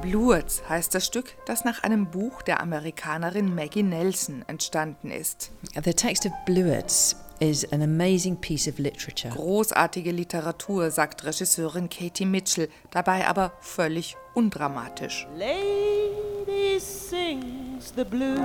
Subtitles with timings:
[0.00, 5.50] Bluets heißt das Stück, das nach einem Buch der Amerikanerin Maggie Nelson entstanden ist.
[5.74, 9.32] The text of Bluets is an amazing piece of literature.
[9.34, 15.26] Großartige Literatur, sagt Regisseurin Katie Mitchell, dabei aber völlig undramatisch.
[15.36, 18.40] Lady sings the blues.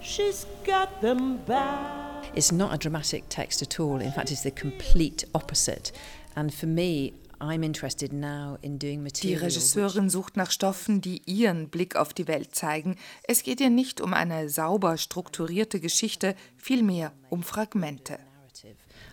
[0.00, 2.30] She's got them back.
[2.34, 4.00] It's not a dramatic text at all.
[4.00, 5.92] In fact, it's the complete opposite.
[6.34, 9.42] And for me, I'm interested now in doing Die material.
[9.42, 12.96] Regisseurin sucht nach Stoffen, die ihren Blick auf die Welt zeigen.
[13.24, 18.18] Es geht ihr nicht um eine sauber strukturierte Geschichte, vielmehr um Fragmente.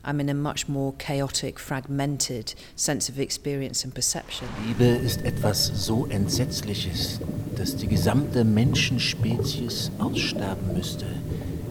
[0.05, 4.48] I'm in a much more chaotic, fragmented sense of experience and perception.
[4.67, 7.20] Liebe ist etwas so Entsetzliches,
[7.55, 11.05] dass die gesamte Menschenspezies aussterben müsste,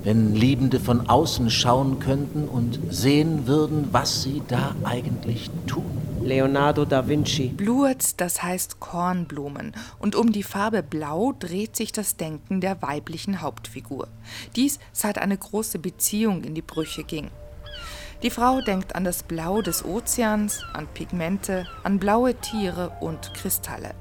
[0.03, 6.12] wenn Liebende von außen schauen könnten und sehen würden, was sie da eigentlich tun.
[6.25, 7.49] Leonardo da Vinci.
[7.49, 9.73] Bluets, das heißt Kornblumen.
[9.99, 14.09] Und um die Farbe Blau dreht sich das Denken der weiblichen Hauptfigur.
[14.55, 17.31] Dies seit eine große Beziehung in die Brüche ging.
[18.23, 23.95] Die Frau denkt an das Blau des Ozeans, an Pigmente, an blaue Tiere und Kristalle.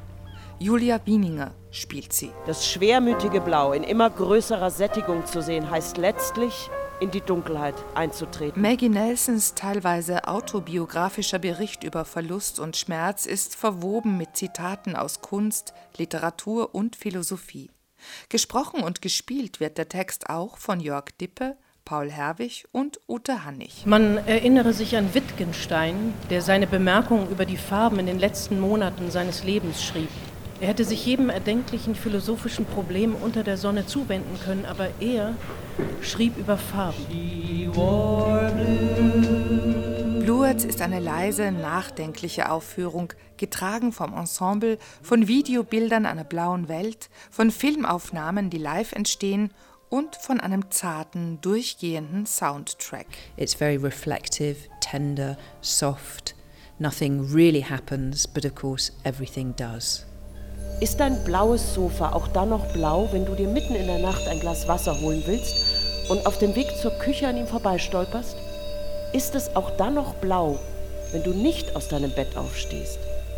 [0.59, 2.29] Julia Wieninger spielt sie.
[2.45, 6.69] Das schwermütige Blau in immer größerer Sättigung zu sehen, heißt letztlich
[7.01, 8.61] in die Dunkelheit einzutreten.
[8.61, 15.73] Maggie Nelsons teilweise autobiografischer Bericht über Verlust und Schmerz ist verwoben mit Zitaten aus Kunst,
[15.97, 17.71] Literatur und Philosophie.
[18.29, 23.85] Gesprochen und gespielt wird der Text auch von Jörg Dippe, Paul Herwig und Ute Hannig.
[23.85, 29.11] Man erinnere sich an Wittgenstein, der seine Bemerkungen über die Farben in den letzten Monaten
[29.11, 30.09] seines Lebens schrieb.
[30.61, 35.33] Er hätte sich jedem erdenklichen philosophischen Problem unter der Sonne zuwenden können, aber er
[36.03, 37.03] schrieb über Farben.
[40.19, 47.49] Bluets ist eine leise, nachdenkliche Aufführung, getragen vom Ensemble, von Videobildern einer blauen Welt, von
[47.49, 49.51] Filmaufnahmen, die live entstehen
[49.89, 53.07] und von einem zarten, durchgehenden Soundtrack.
[53.35, 56.35] It's very reflective, tender, soft.
[56.77, 60.05] Nothing really happens, but of course everything does.
[60.81, 64.27] Ist dein blaues Sofa auch dann noch blau, wenn du dir mitten in der Nacht
[64.27, 65.53] ein Glas Wasser holen willst
[66.09, 68.35] und auf dem Weg zur Küche an ihm vorbeistolperst?
[69.13, 70.57] Ist es auch dann noch blau,
[71.11, 72.97] wenn du nicht aus deinem Bett aufstehst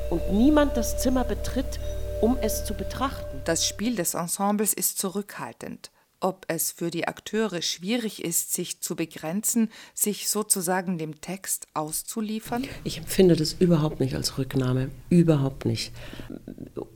[0.10, 1.82] und niemand das Zimmer betritt,
[2.22, 3.42] um es zu betrachten?
[3.44, 5.92] Das Spiel des Ensembles ist zurückhaltend.
[6.24, 12.64] Ob es für die Akteure schwierig ist, sich zu begrenzen, sich sozusagen dem Text auszuliefern?
[12.86, 14.90] Ich empfinde das überhaupt nicht als Rücknahme.
[15.10, 15.92] Überhaupt nicht.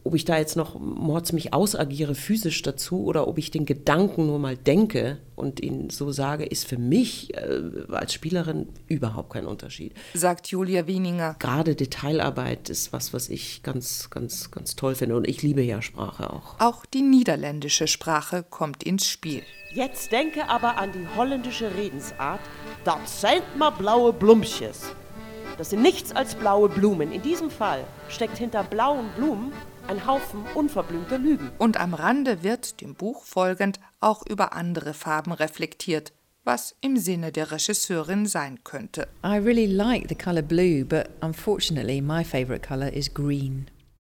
[0.06, 4.28] Ob ich da jetzt noch mords mich ausagiere physisch dazu oder ob ich den Gedanken
[4.28, 7.62] nur mal denke und ihn so sage, ist für mich äh,
[7.92, 9.94] als Spielerin überhaupt kein Unterschied.
[10.16, 11.36] Sagt Julia Wieninger.
[11.38, 15.16] Gerade Detailarbeit ist was, was ich ganz, ganz, ganz toll finde.
[15.16, 16.60] Und ich liebe ja Sprache auch.
[16.60, 19.44] Auch die niederländische Sprache kommt ins Spiel.
[19.74, 22.42] Jetzt denke aber an die holländische Redensart.
[22.84, 24.92] Das sind mal blaue Blumches.
[25.60, 27.12] Das sind nichts als blaue Blumen.
[27.12, 29.52] In diesem Fall steckt hinter blauen Blumen
[29.88, 31.52] ein Haufen unverblümter Lügen.
[31.58, 37.32] Und am Rande wird, dem Buch folgend, auch über andere Farben reflektiert, was im Sinne
[37.32, 39.08] der Regisseurin sein könnte.
[39.24, 43.70] I really like the colour blue, but unfortunately my favourite colour is green.